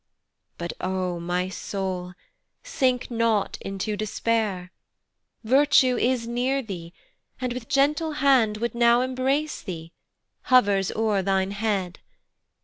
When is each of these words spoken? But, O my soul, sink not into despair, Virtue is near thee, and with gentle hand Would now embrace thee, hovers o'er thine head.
But, 0.57 0.73
O 0.81 1.19
my 1.19 1.47
soul, 1.47 2.13
sink 2.63 3.11
not 3.11 3.59
into 3.61 3.95
despair, 3.95 4.71
Virtue 5.43 5.95
is 5.95 6.27
near 6.27 6.63
thee, 6.63 6.91
and 7.39 7.53
with 7.53 7.69
gentle 7.69 8.13
hand 8.13 8.57
Would 8.57 8.73
now 8.73 9.01
embrace 9.01 9.61
thee, 9.61 9.93
hovers 10.45 10.91
o'er 10.93 11.21
thine 11.21 11.51
head. 11.51 11.99